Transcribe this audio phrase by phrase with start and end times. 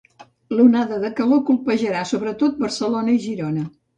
[0.59, 3.67] L'onada de calor colpejarà sobretot Barcelona i Girona.